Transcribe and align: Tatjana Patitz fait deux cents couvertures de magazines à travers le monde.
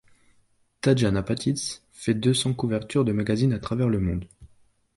Tatjana 0.81 1.21
Patitz 1.21 1.83
fait 1.91 2.15
deux 2.15 2.33
cents 2.33 2.55
couvertures 2.55 3.05
de 3.05 3.11
magazines 3.11 3.53
à 3.53 3.59
travers 3.59 3.87
le 3.87 3.99
monde. 3.99 4.25